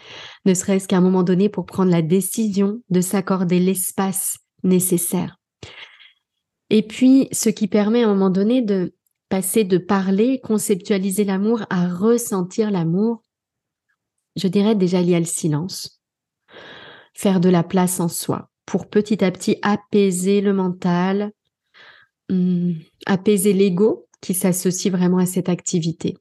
ne 0.44 0.54
serait-ce 0.54 0.88
qu'à 0.88 0.96
un 0.96 1.00
moment 1.00 1.22
donné 1.22 1.48
pour 1.48 1.66
prendre 1.66 1.92
la 1.92 2.02
décision 2.02 2.82
de 2.90 3.00
s'accorder 3.00 3.60
l'espace 3.60 4.38
nécessaire. 4.64 5.36
Et 6.70 6.82
puis, 6.82 7.28
ce 7.30 7.48
qui 7.48 7.68
permet 7.68 8.02
à 8.02 8.08
un 8.08 8.12
moment 8.12 8.30
donné 8.30 8.60
de 8.60 8.92
passer 9.28 9.62
de 9.62 9.78
parler, 9.78 10.40
conceptualiser 10.42 11.22
l'amour 11.22 11.62
à 11.70 11.86
ressentir 11.86 12.72
l'amour, 12.72 13.22
je 14.34 14.48
dirais 14.48 14.74
déjà 14.74 15.00
il 15.00 15.10
y 15.10 15.14
a 15.14 15.20
le 15.20 15.26
silence 15.26 15.95
faire 17.16 17.40
de 17.40 17.48
la 17.48 17.62
place 17.62 17.98
en 17.98 18.08
soi 18.08 18.50
pour 18.66 18.88
petit 18.88 19.24
à 19.24 19.30
petit 19.30 19.56
apaiser 19.62 20.40
le 20.40 20.52
mental, 20.52 21.32
hum, 22.30 22.74
apaiser 23.06 23.54
l'ego 23.54 24.06
qui 24.20 24.34
s'associe 24.34 24.92
vraiment 24.92 25.18
à 25.18 25.26
cette 25.26 25.48
activité. 25.48 26.16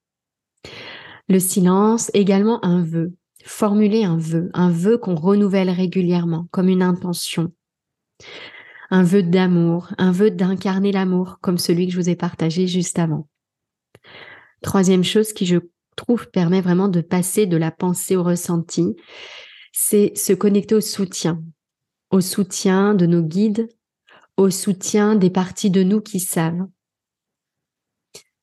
Le 1.28 1.40
silence, 1.40 2.12
également 2.14 2.64
un 2.64 2.82
vœu, 2.82 3.14
formuler 3.44 4.06
un 4.06 4.18
vœu, 4.18 4.50
un 4.54 4.72
vœu 4.72 4.98
qu'on 4.98 5.16
renouvelle 5.16 5.70
régulièrement 5.70 6.48
comme 6.52 6.70
une 6.70 6.84
intention. 6.84 7.52
Un 8.90 9.04
vœu 9.04 9.24
d'amour, 9.24 9.90
un 9.98 10.12
vœu 10.12 10.32
d'incarner 10.32 10.92
l'amour 10.92 11.40
comme 11.42 11.58
celui 11.58 11.88
que 11.88 11.94
je 11.94 12.00
vous 12.00 12.10
ai 12.10 12.16
partagé 12.16 12.68
juste 12.68 13.00
avant. 13.00 13.28
Troisième 14.62 15.04
chose 15.04 15.34
qui, 15.34 15.46
je 15.46 15.58
trouve, 15.98 16.30
permet 16.30 16.62
vraiment 16.62 16.88
de 16.88 17.02
passer 17.02 17.48
de 17.48 17.58
la 17.58 17.72
pensée 17.72 18.16
au 18.16 18.24
ressenti, 18.24 18.96
c'est 19.78 20.18
se 20.18 20.32
connecter 20.32 20.74
au 20.74 20.80
soutien, 20.80 21.44
au 22.10 22.22
soutien 22.22 22.94
de 22.94 23.06
nos 23.06 23.22
guides, 23.22 23.68
au 24.38 24.50
soutien 24.50 25.16
des 25.16 25.30
parties 25.30 25.70
de 25.70 25.84
nous 25.84 26.00
qui 26.00 26.22
savent. 26.22 26.66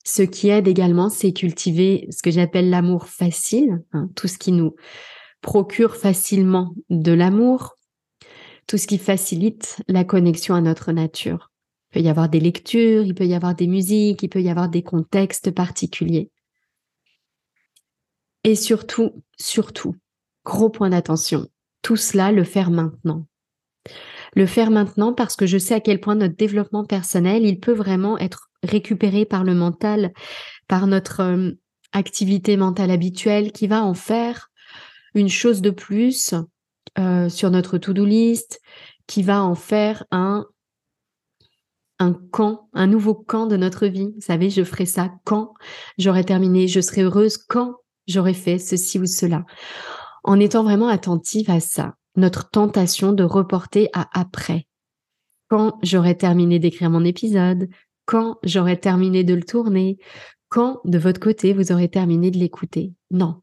Ce 0.05 0.21
qui 0.21 0.51
aide 0.51 0.69
également, 0.69 1.09
c'est 1.09 1.33
cultiver 1.33 2.07
ce 2.11 2.21
que 2.21 2.31
j'appelle 2.31 2.69
l'amour 2.69 3.07
facile, 3.07 3.83
hein, 3.93 4.11
tout 4.15 4.29
ce 4.29 4.37
qui 4.37 4.53
nous 4.53 4.77
procure 5.41 5.97
facilement 5.97 6.75
de 6.91 7.13
l'amour, 7.13 7.79
tout 8.67 8.77
ce 8.77 8.87
qui 8.87 8.99
facilite 8.99 9.83
la 9.89 10.05
connexion 10.05 10.55
à 10.55 10.61
notre 10.61 10.93
nature. 10.93 11.51
Il 11.93 11.95
peut 11.95 12.07
y 12.07 12.11
avoir 12.11 12.29
des 12.29 12.41
lectures, 12.41 13.05
il 13.05 13.15
peut 13.15 13.27
y 13.27 13.35
avoir 13.35 13.55
des 13.55 13.69
musiques, 13.69 14.23
il 14.23 14.29
peut 14.29 14.43
y 14.43 14.51
avoir 14.51 14.69
des 14.69 14.83
contextes 14.83 15.51
particuliers. 15.51 16.31
Et 18.45 18.55
surtout, 18.55 19.25
surtout, 19.39 19.97
gros 20.45 20.71
point 20.71 20.91
d'attention, 20.91 21.47
tout 21.83 21.97
cela, 21.97 22.33
le 22.33 22.45
faire 22.45 22.71
maintenant. 22.71 23.27
Le 24.35 24.47
faire 24.47 24.71
maintenant 24.71 25.13
parce 25.13 25.37
que 25.37 25.47
je 25.47 25.59
sais 25.59 25.75
à 25.75 25.81
quel 25.81 26.01
point 26.01 26.15
notre 26.15 26.37
développement 26.37 26.85
personnel, 26.85 27.45
il 27.45 27.61
peut 27.61 27.73
vraiment 27.73 28.19
être 28.19 28.49
récupéré 28.63 29.25
par 29.25 29.45
le 29.45 29.55
mental, 29.55 30.13
par 30.69 30.87
notre 30.87 31.21
euh, 31.21 31.51
activité 31.93 32.57
mentale 32.57 32.91
habituelle 32.91 33.53
qui 33.53 33.67
va 33.67 33.83
en 33.83 33.95
faire 33.95 34.51
une 35.15 35.29
chose 35.29 35.61
de 35.61 35.71
plus 35.71 36.35
euh, 36.99 37.29
sur 37.29 37.51
notre 37.51 37.79
to-do 37.79 38.05
list, 38.05 38.61
qui 39.07 39.23
va 39.23 39.43
en 39.43 39.55
faire 39.55 40.05
un 40.11 40.47
un 41.99 42.15
camp, 42.15 42.69
un 42.73 42.89
nouveau 42.89 43.15
camp 43.15 43.47
de 43.47 43.57
notre 43.57 43.87
vie. 43.87 44.11
Vous 44.17 44.21
savez, 44.23 44.51
je 44.51 44.65
ferai 44.65 44.87
ça 44.87 45.13
quand 45.25 45.55
j'aurai 45.99 46.25
terminé, 46.25 46.67
je 46.67 46.81
serai 46.81 47.03
heureuse 47.03 47.37
quand 47.37 47.77
j'aurai 48.09 48.35
fait 48.35 48.59
ceci 48.59 48.99
ou 48.99 49.07
cela. 49.07 49.45
En 50.25 50.39
étant 50.39 50.63
vraiment 50.63 50.89
attentive 50.89 51.51
à 51.51 51.61
ça, 51.61 51.97
notre 52.17 52.51
tentation 52.51 53.13
de 53.13 53.25
reporter 53.25 53.89
à 53.93 54.09
après. 54.19 54.67
Quand 55.49 55.79
j'aurai 55.83 56.17
terminé 56.17 56.59
d'écrire 56.59 56.91
mon 56.91 57.05
épisode, 57.05 57.69
quand 58.07 58.39
j'aurai 58.43 58.79
terminé 58.79 59.25
de 59.25 59.35
le 59.35 59.43
tourner, 59.43 59.99
quand 60.49 60.81
de 60.85 60.99
votre 60.99 61.21
côté 61.21 61.53
vous 61.53 61.73
aurez 61.73 61.89
terminé 61.89 62.31
de 62.31 62.39
l'écouter. 62.39 62.93
Non. 63.11 63.41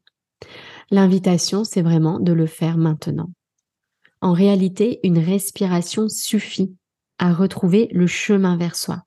L'invitation, 0.90 1.64
c'est 1.64 1.82
vraiment 1.82 2.18
de 2.18 2.32
le 2.32 2.46
faire 2.46 2.76
maintenant. 2.76 3.30
En 4.20 4.32
réalité, 4.32 5.00
une 5.02 5.18
respiration 5.18 6.08
suffit 6.08 6.74
à 7.18 7.32
retrouver 7.32 7.88
le 7.92 8.06
chemin 8.06 8.56
vers 8.56 8.76
soi, 8.76 9.02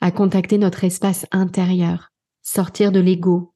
à 0.00 0.10
contacter 0.10 0.58
notre 0.58 0.84
espace 0.84 1.26
intérieur, 1.30 2.10
sortir 2.42 2.92
de 2.92 3.00
l'ego, 3.00 3.54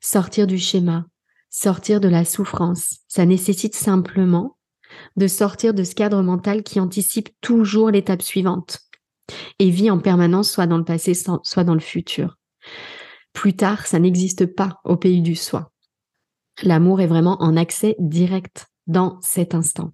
sortir 0.00 0.46
du 0.46 0.58
schéma, 0.58 1.06
sortir 1.52 2.00
de 2.00 2.08
la 2.08 2.24
souffrance. 2.24 2.98
Ça 3.06 3.24
nécessite 3.24 3.76
simplement 3.76 4.56
de 5.16 5.28
sortir 5.28 5.74
de 5.74 5.84
ce 5.84 5.94
cadre 5.94 6.22
mental 6.22 6.64
qui 6.64 6.80
anticipe 6.80 7.28
toujours 7.40 7.90
l'étape 7.90 8.22
suivante 8.22 8.80
et 9.58 9.70
vit 9.70 9.90
en 9.90 10.00
permanence 10.00 10.50
soit 10.50 10.66
dans 10.66 10.78
le 10.78 10.84
passé, 10.84 11.14
soit 11.14 11.64
dans 11.64 11.74
le 11.74 11.80
futur. 11.80 12.38
Plus 13.32 13.54
tard, 13.54 13.86
ça 13.86 13.98
n'existe 13.98 14.46
pas 14.46 14.80
au 14.84 14.96
pays 14.96 15.22
du 15.22 15.36
soi. 15.36 15.70
L'amour 16.62 17.00
est 17.00 17.06
vraiment 17.06 17.40
en 17.40 17.56
accès 17.56 17.96
direct 17.98 18.66
dans 18.86 19.20
cet 19.22 19.54
instant. 19.54 19.92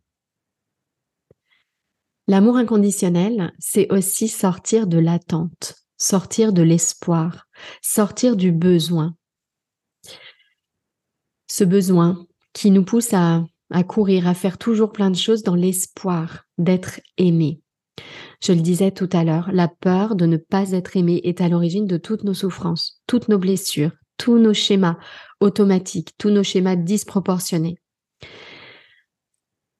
L'amour 2.26 2.56
inconditionnel, 2.56 3.52
c'est 3.58 3.90
aussi 3.92 4.28
sortir 4.28 4.86
de 4.86 4.98
l'attente, 4.98 5.76
sortir 5.96 6.52
de 6.52 6.62
l'espoir, 6.62 7.46
sortir 7.80 8.36
du 8.36 8.52
besoin. 8.52 9.14
Ce 11.50 11.64
besoin 11.64 12.26
qui 12.52 12.70
nous 12.70 12.84
pousse 12.84 13.12
à, 13.14 13.44
courir, 13.86 14.28
à 14.28 14.34
faire 14.34 14.58
toujours 14.58 14.92
plein 14.92 15.10
de 15.10 15.16
choses 15.16 15.42
dans 15.42 15.54
l'espoir 15.54 16.44
d'être 16.58 17.00
aimé. 17.16 17.60
Je 18.42 18.52
le 18.52 18.60
disais 18.60 18.90
tout 18.90 19.08
à 19.12 19.24
l'heure, 19.24 19.50
la 19.52 19.68
peur 19.68 20.14
de 20.14 20.26
ne 20.26 20.36
pas 20.36 20.72
être 20.72 20.96
aimé 20.96 21.20
est 21.24 21.40
à 21.40 21.48
l'origine 21.48 21.86
de 21.86 21.96
toutes 21.96 22.24
nos 22.24 22.34
souffrances, 22.34 23.02
toutes 23.06 23.28
nos 23.28 23.38
blessures, 23.38 23.92
tous 24.16 24.38
nos 24.38 24.54
schémas 24.54 24.96
automatiques, 25.40 26.12
tous 26.18 26.30
nos 26.30 26.42
schémas 26.42 26.76
disproportionnés. 26.76 27.78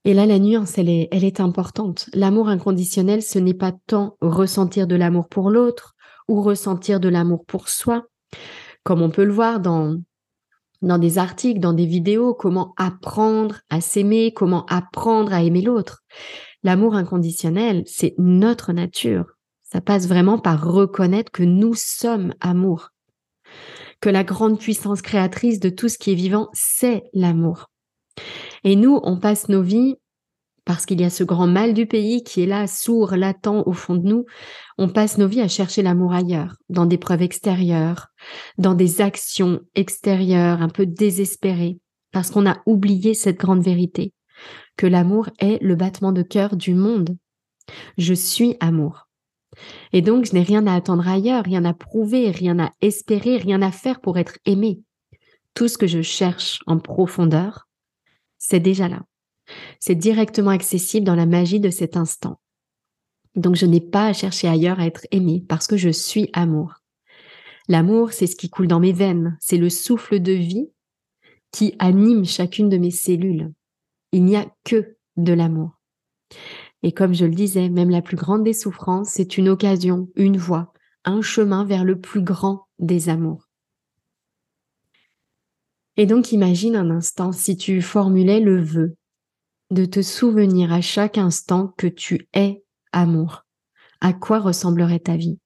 Et 0.04 0.14
là, 0.14 0.26
la 0.26 0.38
nuance, 0.38 0.78
elle 0.78 0.88
est, 0.88 1.08
elle 1.12 1.24
est 1.24 1.40
importante. 1.40 2.08
L'amour 2.14 2.48
inconditionnel, 2.48 3.22
ce 3.22 3.38
n'est 3.38 3.54
pas 3.54 3.72
tant 3.86 4.16
ressentir 4.20 4.86
de 4.86 4.96
l'amour 4.96 5.28
pour 5.28 5.50
l'autre 5.50 5.94
ou 6.28 6.40
ressentir 6.42 6.98
de 6.98 7.08
l'amour 7.08 7.44
pour 7.44 7.68
soi, 7.68 8.06
comme 8.84 9.02
on 9.02 9.10
peut 9.10 9.24
le 9.24 9.32
voir 9.32 9.60
dans, 9.60 9.98
dans 10.82 10.98
des 10.98 11.18
articles, 11.18 11.60
dans 11.60 11.72
des 11.72 11.86
vidéos, 11.86 12.34
comment 12.34 12.74
apprendre 12.76 13.60
à 13.70 13.80
s'aimer, 13.80 14.32
comment 14.32 14.64
apprendre 14.66 15.32
à 15.32 15.42
aimer 15.42 15.62
l'autre. 15.62 16.02
L'amour 16.62 16.94
inconditionnel, 16.94 17.82
c'est 17.86 18.14
notre 18.18 18.72
nature. 18.72 19.26
Ça 19.62 19.80
passe 19.80 20.08
vraiment 20.08 20.38
par 20.38 20.64
reconnaître 20.64 21.30
que 21.30 21.42
nous 21.42 21.74
sommes 21.74 22.34
amour, 22.40 22.90
que 24.00 24.08
la 24.08 24.24
grande 24.24 24.58
puissance 24.58 25.02
créatrice 25.02 25.60
de 25.60 25.68
tout 25.68 25.88
ce 25.88 25.98
qui 25.98 26.12
est 26.12 26.16
vivant, 26.16 26.48
c'est 26.52 27.04
l'amour. 27.12 27.70
Et 28.64 28.76
nous, 28.76 28.98
on 29.02 29.18
passe 29.18 29.48
nos 29.48 29.62
vies 29.62 29.96
parce 30.68 30.84
qu'il 30.84 31.00
y 31.00 31.04
a 31.04 31.08
ce 31.08 31.24
grand 31.24 31.46
mal 31.46 31.72
du 31.72 31.86
pays 31.86 32.22
qui 32.22 32.42
est 32.42 32.46
là, 32.46 32.66
sourd, 32.66 33.16
latent 33.16 33.64
au 33.64 33.72
fond 33.72 33.94
de 33.94 34.06
nous, 34.06 34.26
on 34.76 34.90
passe 34.90 35.16
nos 35.16 35.26
vies 35.26 35.40
à 35.40 35.48
chercher 35.48 35.80
l'amour 35.80 36.12
ailleurs, 36.12 36.56
dans 36.68 36.84
des 36.84 36.98
preuves 36.98 37.22
extérieures, 37.22 38.08
dans 38.58 38.74
des 38.74 39.00
actions 39.00 39.60
extérieures 39.74 40.60
un 40.60 40.68
peu 40.68 40.84
désespérées, 40.84 41.78
parce 42.12 42.30
qu'on 42.30 42.46
a 42.46 42.58
oublié 42.66 43.14
cette 43.14 43.38
grande 43.38 43.62
vérité, 43.62 44.12
que 44.76 44.86
l'amour 44.86 45.30
est 45.38 45.58
le 45.62 45.74
battement 45.74 46.12
de 46.12 46.20
cœur 46.20 46.54
du 46.54 46.74
monde. 46.74 47.16
Je 47.96 48.12
suis 48.12 48.54
amour. 48.60 49.08
Et 49.94 50.02
donc, 50.02 50.26
je 50.26 50.34
n'ai 50.34 50.42
rien 50.42 50.66
à 50.66 50.74
attendre 50.74 51.08
ailleurs, 51.08 51.44
rien 51.44 51.64
à 51.64 51.72
prouver, 51.72 52.30
rien 52.30 52.58
à 52.58 52.72
espérer, 52.82 53.38
rien 53.38 53.62
à 53.62 53.72
faire 53.72 54.02
pour 54.02 54.18
être 54.18 54.36
aimé. 54.44 54.82
Tout 55.54 55.68
ce 55.68 55.78
que 55.78 55.86
je 55.86 56.02
cherche 56.02 56.60
en 56.66 56.78
profondeur, 56.78 57.68
c'est 58.36 58.60
déjà 58.60 58.86
là. 58.88 59.00
C'est 59.80 59.94
directement 59.94 60.50
accessible 60.50 61.06
dans 61.06 61.14
la 61.14 61.26
magie 61.26 61.60
de 61.60 61.70
cet 61.70 61.96
instant. 61.96 62.40
Donc 63.34 63.54
je 63.54 63.66
n'ai 63.66 63.80
pas 63.80 64.06
à 64.06 64.12
chercher 64.12 64.48
ailleurs 64.48 64.80
à 64.80 64.86
être 64.86 65.06
aimé 65.10 65.44
parce 65.48 65.66
que 65.66 65.76
je 65.76 65.90
suis 65.90 66.28
amour. 66.32 66.74
L'amour, 67.68 68.12
c'est 68.12 68.26
ce 68.26 68.36
qui 68.36 68.48
coule 68.48 68.66
dans 68.66 68.80
mes 68.80 68.92
veines, 68.92 69.36
c'est 69.40 69.58
le 69.58 69.70
souffle 69.70 70.20
de 70.20 70.32
vie 70.32 70.70
qui 71.52 71.74
anime 71.78 72.24
chacune 72.24 72.68
de 72.68 72.78
mes 72.78 72.90
cellules. 72.90 73.52
Il 74.12 74.24
n'y 74.24 74.36
a 74.36 74.46
que 74.64 74.96
de 75.16 75.32
l'amour. 75.32 75.78
Et 76.82 76.92
comme 76.92 77.14
je 77.14 77.24
le 77.24 77.34
disais, 77.34 77.68
même 77.68 77.90
la 77.90 78.02
plus 78.02 78.16
grande 78.16 78.44
des 78.44 78.52
souffrances, 78.52 79.10
c'est 79.10 79.36
une 79.36 79.48
occasion, 79.48 80.08
une 80.16 80.36
voie, 80.36 80.72
un 81.04 81.22
chemin 81.22 81.64
vers 81.64 81.84
le 81.84 82.00
plus 82.00 82.22
grand 82.22 82.66
des 82.78 83.08
amours. 83.08 83.48
Et 85.96 86.06
donc 86.06 86.32
imagine 86.32 86.76
un 86.76 86.90
instant 86.90 87.32
si 87.32 87.56
tu 87.56 87.82
formulais 87.82 88.40
le 88.40 88.62
vœu 88.62 88.96
de 89.70 89.84
te 89.84 90.02
souvenir 90.02 90.72
à 90.72 90.80
chaque 90.80 91.18
instant 91.18 91.74
que 91.76 91.86
tu 91.86 92.28
es 92.34 92.64
amour. 92.92 93.44
À 94.00 94.12
quoi 94.12 94.38
ressemblerait 94.38 95.00
ta 95.00 95.16
vie? 95.16 95.38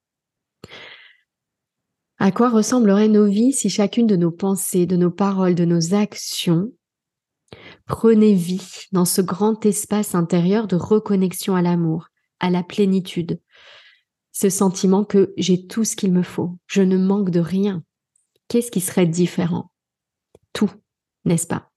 À 2.18 2.30
quoi 2.30 2.50
ressembleraient 2.50 3.08
nos 3.08 3.26
vies 3.26 3.52
si 3.52 3.68
chacune 3.68 4.06
de 4.06 4.16
nos 4.16 4.30
pensées, 4.30 4.86
de 4.86 4.96
nos 4.96 5.10
paroles, 5.10 5.54
de 5.54 5.64
nos 5.64 5.94
actions 5.94 6.72
prenait 7.86 8.34
vie 8.34 8.86
dans 8.92 9.04
ce 9.04 9.20
grand 9.20 9.66
espace 9.66 10.14
intérieur 10.14 10.66
de 10.66 10.76
reconnexion 10.76 11.56
à 11.56 11.62
l'amour, 11.62 12.08
à 12.40 12.48
la 12.48 12.62
plénitude, 12.62 13.40
ce 14.32 14.48
sentiment 14.48 15.04
que 15.04 15.32
j'ai 15.36 15.66
tout 15.66 15.84
ce 15.84 15.96
qu'il 15.96 16.12
me 16.12 16.22
faut, 16.22 16.56
je 16.66 16.82
ne 16.82 16.96
manque 16.96 17.30
de 17.30 17.40
rien. 17.40 17.84
Qu'est-ce 18.48 18.70
qui 18.70 18.80
serait 18.80 19.06
différent? 19.06 19.72
Tout, 20.52 20.70
n'est-ce 21.24 21.46
pas? 21.46 21.71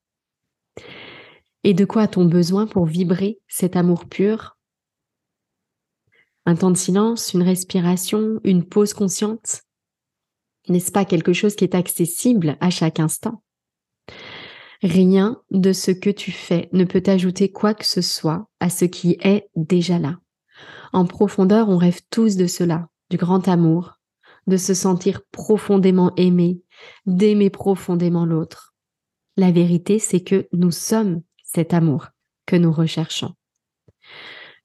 Et 1.67 1.73
de 1.73 1.83
quoi 1.83 2.03
a-t-on 2.03 2.25
besoin 2.25 2.67
pour 2.67 2.85
vibrer 2.85 3.39
cet 3.47 3.75
amour 3.75 4.05
pur? 4.05 4.55
Un 6.45 6.55
temps 6.55 6.69
de 6.69 6.77
silence, 6.77 7.33
une 7.33 7.41
respiration, 7.41 8.39
une 8.43 8.63
pause 8.63 8.93
consciente? 8.93 9.63
N'est-ce 10.69 10.91
pas 10.91 11.05
quelque 11.05 11.33
chose 11.33 11.55
qui 11.55 11.63
est 11.63 11.73
accessible 11.73 12.55
à 12.61 12.69
chaque 12.69 12.99
instant? 12.99 13.41
Rien 14.83 15.41
de 15.49 15.73
ce 15.73 15.89
que 15.89 16.11
tu 16.11 16.31
fais 16.31 16.69
ne 16.71 16.83
peut 16.83 17.01
ajouter 17.07 17.51
quoi 17.51 17.73
que 17.73 17.87
ce 17.87 18.01
soit 18.03 18.47
à 18.59 18.69
ce 18.69 18.85
qui 18.85 19.17
est 19.21 19.49
déjà 19.55 19.97
là. 19.97 20.19
En 20.93 21.07
profondeur, 21.07 21.67
on 21.69 21.77
rêve 21.77 22.01
tous 22.11 22.35
de 22.35 22.45
cela, 22.45 22.89
du 23.09 23.17
grand 23.17 23.47
amour, 23.47 23.99
de 24.45 24.57
se 24.57 24.75
sentir 24.75 25.23
profondément 25.31 26.13
aimé, 26.15 26.61
d'aimer 27.07 27.49
profondément 27.49 28.23
l'autre. 28.23 28.75
La 29.35 29.49
vérité, 29.49 29.97
c'est 29.97 30.21
que 30.21 30.47
nous 30.53 30.69
sommes 30.69 31.23
cet 31.55 31.73
amour 31.73 32.09
que 32.45 32.55
nous 32.55 32.71
recherchons. 32.71 33.33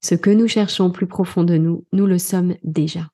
Ce 0.03 0.15
que 0.15 0.31
nous 0.31 0.49
cherchons 0.49 0.91
plus 0.91 1.07
profond 1.07 1.45
de 1.45 1.57
nous, 1.57 1.87
nous 1.93 2.07
le 2.07 2.19
sommes 2.19 2.57
déjà. 2.65 3.11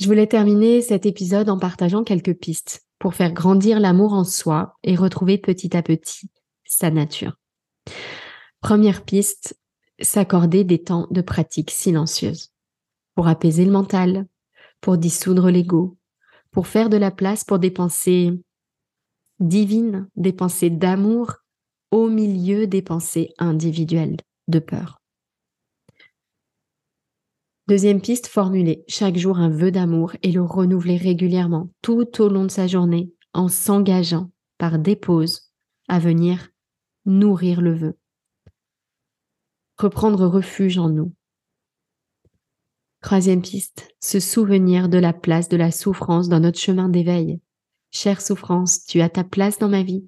Je 0.00 0.06
voulais 0.06 0.26
terminer 0.26 0.80
cet 0.82 1.06
épisode 1.06 1.48
en 1.48 1.58
partageant 1.58 2.04
quelques 2.04 2.34
pistes 2.34 2.86
pour 2.98 3.14
faire 3.14 3.32
grandir 3.32 3.78
l'amour 3.78 4.14
en 4.14 4.24
soi 4.24 4.74
et 4.82 4.96
retrouver 4.96 5.38
petit 5.38 5.76
à 5.76 5.82
petit 5.82 6.30
sa 6.64 6.90
nature. 6.90 7.36
Première 8.60 9.04
piste, 9.04 9.58
s'accorder 10.00 10.64
des 10.64 10.82
temps 10.82 11.06
de 11.10 11.20
pratique 11.20 11.70
silencieuse 11.70 12.52
pour 13.14 13.28
apaiser 13.28 13.64
le 13.64 13.72
mental, 13.72 14.26
pour 14.80 14.96
dissoudre 14.96 15.50
l'ego, 15.50 15.98
pour 16.50 16.66
faire 16.66 16.88
de 16.88 16.96
la 16.96 17.10
place 17.10 17.44
pour 17.44 17.58
des 17.58 17.70
pensées 17.70 18.32
divines, 19.38 20.08
des 20.16 20.32
pensées 20.32 20.70
d'amour 20.70 21.36
au 21.90 22.08
milieu 22.08 22.66
des 22.66 22.82
pensées 22.82 23.32
individuelles 23.38 24.16
de 24.48 24.58
peur. 24.58 25.00
Deuxième 27.68 28.00
piste, 28.00 28.26
formuler 28.26 28.84
chaque 28.88 29.16
jour 29.16 29.38
un 29.38 29.48
vœu 29.48 29.70
d'amour 29.70 30.14
et 30.22 30.32
le 30.32 30.42
renouveler 30.42 30.96
régulièrement 30.96 31.70
tout 31.82 32.20
au 32.20 32.28
long 32.28 32.44
de 32.44 32.50
sa 32.50 32.66
journée 32.66 33.12
en 33.32 33.48
s'engageant 33.48 34.30
par 34.58 34.78
des 34.78 34.96
pauses 34.96 35.52
à 35.86 36.00
venir 36.00 36.48
nourrir 37.06 37.60
le 37.60 37.74
vœu. 37.74 37.98
Reprendre 39.78 40.26
refuge 40.26 40.78
en 40.78 40.88
nous. 40.88 41.14
Troisième 43.02 43.40
piste, 43.40 43.94
se 44.00 44.18
souvenir 44.20 44.88
de 44.88 44.98
la 44.98 45.12
place 45.12 45.48
de 45.48 45.56
la 45.56 45.70
souffrance 45.70 46.28
dans 46.28 46.40
notre 46.40 46.58
chemin 46.58 46.88
d'éveil. 46.88 47.40
Chère 47.92 48.20
souffrance, 48.20 48.84
tu 48.84 49.00
as 49.00 49.08
ta 49.08 49.22
place 49.22 49.58
dans 49.58 49.68
ma 49.68 49.82
vie. 49.82 50.06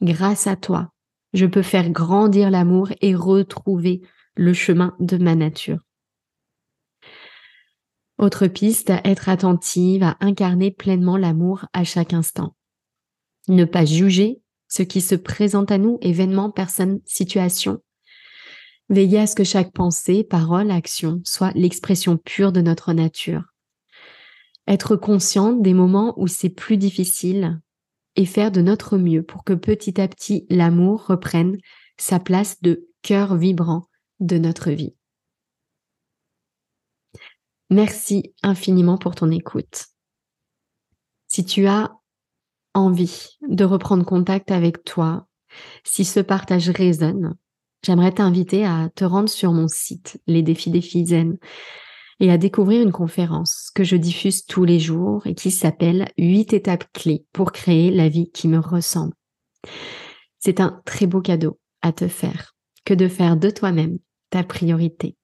Grâce 0.00 0.46
à 0.46 0.56
toi, 0.56 0.93
je 1.34 1.46
peux 1.46 1.62
faire 1.62 1.90
grandir 1.90 2.50
l'amour 2.50 2.90
et 3.02 3.14
retrouver 3.14 4.00
le 4.36 4.54
chemin 4.54 4.96
de 5.00 5.18
ma 5.18 5.34
nature. 5.34 5.80
Autre 8.18 8.46
piste, 8.46 8.90
être 9.04 9.28
attentive 9.28 10.04
à 10.04 10.16
incarner 10.20 10.70
pleinement 10.70 11.16
l'amour 11.16 11.66
à 11.72 11.82
chaque 11.82 12.14
instant. 12.14 12.54
Ne 13.48 13.64
pas 13.64 13.84
juger 13.84 14.40
ce 14.68 14.82
qui 14.82 15.00
se 15.00 15.16
présente 15.16 15.72
à 15.72 15.78
nous, 15.78 15.98
événements, 16.00 16.50
personnes, 16.50 17.00
situations. 17.04 17.82
Veiller 18.88 19.18
à 19.18 19.26
ce 19.26 19.34
que 19.34 19.44
chaque 19.44 19.72
pensée, 19.72 20.22
parole, 20.22 20.70
action 20.70 21.20
soit 21.24 21.52
l'expression 21.54 22.16
pure 22.16 22.52
de 22.52 22.60
notre 22.60 22.92
nature. 22.92 23.42
Être 24.68 24.94
consciente 24.96 25.62
des 25.62 25.74
moments 25.74 26.14
où 26.16 26.28
c'est 26.28 26.48
plus 26.48 26.76
difficile 26.76 27.60
et 28.16 28.26
faire 28.26 28.50
de 28.50 28.60
notre 28.60 28.96
mieux 28.96 29.22
pour 29.22 29.44
que 29.44 29.52
petit 29.52 30.00
à 30.00 30.08
petit 30.08 30.46
l'amour 30.50 31.06
reprenne 31.06 31.56
sa 31.98 32.18
place 32.18 32.60
de 32.62 32.88
cœur 33.02 33.36
vibrant 33.36 33.88
de 34.20 34.38
notre 34.38 34.70
vie. 34.70 34.94
Merci 37.70 38.34
infiniment 38.42 38.98
pour 38.98 39.14
ton 39.14 39.30
écoute. 39.30 39.86
Si 41.26 41.44
tu 41.44 41.66
as 41.66 41.92
envie 42.74 43.38
de 43.48 43.64
reprendre 43.64 44.04
contact 44.04 44.50
avec 44.50 44.84
toi, 44.84 45.26
si 45.84 46.04
ce 46.04 46.20
partage 46.20 46.70
résonne, 46.70 47.34
j'aimerais 47.82 48.12
t'inviter 48.12 48.64
à 48.64 48.90
te 48.94 49.04
rendre 49.04 49.28
sur 49.28 49.52
mon 49.52 49.68
site, 49.68 50.20
Les 50.26 50.42
Défis 50.42 50.70
des 50.70 50.80
Filles 50.80 51.06
Zen, 51.06 51.38
et 52.20 52.30
à 52.30 52.38
découvrir 52.38 52.82
une 52.82 52.92
conférence 52.92 53.70
que 53.74 53.84
je 53.84 53.96
diffuse 53.96 54.46
tous 54.46 54.64
les 54.64 54.78
jours 54.78 55.26
et 55.26 55.34
qui 55.34 55.50
s'appelle 55.50 56.08
8 56.18 56.52
étapes 56.52 56.84
clés 56.92 57.24
pour 57.32 57.52
créer 57.52 57.90
la 57.90 58.08
vie 58.08 58.30
qui 58.30 58.48
me 58.48 58.58
ressemble. 58.58 59.14
C'est 60.38 60.60
un 60.60 60.80
très 60.84 61.06
beau 61.06 61.20
cadeau 61.20 61.58
à 61.82 61.92
te 61.92 62.08
faire 62.08 62.54
que 62.84 62.94
de 62.94 63.08
faire 63.08 63.36
de 63.36 63.50
toi-même 63.50 63.98
ta 64.30 64.44
priorité. 64.44 65.16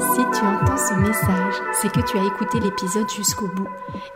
Si 0.00 0.20
tu 0.32 0.44
entends 0.46 0.76
ce 0.76 0.94
message, 0.94 1.54
c'est 1.80 1.92
que 1.92 2.00
tu 2.00 2.16
as 2.16 2.26
écouté 2.26 2.58
l'épisode 2.60 3.08
jusqu'au 3.10 3.48
bout. 3.48 3.68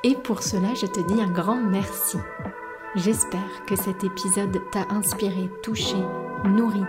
Et 0.03 0.15
pour 0.15 0.43
cela, 0.43 0.75
je 0.75 0.87
te 0.87 1.01
dis 1.01 1.21
un 1.21 1.31
grand 1.31 1.61
merci. 1.63 2.17
J'espère 2.97 3.65
que 3.67 3.77
cet 3.77 4.03
épisode 4.03 4.61
t'a 4.73 4.87
inspiré, 4.91 5.51
touché, 5.63 5.97
nourri. 6.45 6.85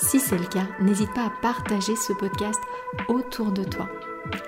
Si 0.00 0.20
c'est 0.20 0.38
le 0.38 0.46
cas, 0.46 0.66
n'hésite 0.80 1.12
pas 1.12 1.26
à 1.26 1.32
partager 1.42 1.96
ce 1.96 2.12
podcast 2.12 2.60
autour 3.08 3.50
de 3.50 3.64
toi 3.64 3.88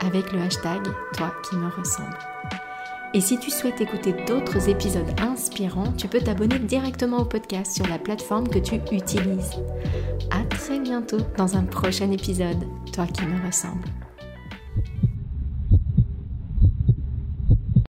avec 0.00 0.32
le 0.32 0.40
hashtag 0.40 0.80
Toi 1.16 1.34
qui 1.42 1.56
me 1.56 1.68
ressemble. 1.68 2.16
Et 3.14 3.20
si 3.20 3.38
tu 3.38 3.50
souhaites 3.50 3.80
écouter 3.80 4.12
d'autres 4.26 4.68
épisodes 4.68 5.20
inspirants, 5.20 5.92
tu 5.96 6.06
peux 6.06 6.20
t'abonner 6.20 6.60
directement 6.60 7.18
au 7.18 7.24
podcast 7.24 7.72
sur 7.74 7.86
la 7.88 7.98
plateforme 7.98 8.48
que 8.48 8.60
tu 8.60 8.76
utilises. 8.92 9.56
À 10.30 10.44
très 10.44 10.78
bientôt 10.78 11.18
dans 11.36 11.56
un 11.56 11.64
prochain 11.64 12.10
épisode, 12.12 12.64
toi 12.92 13.06
qui 13.06 13.26
me 13.26 13.44
ressemble. 13.44 13.88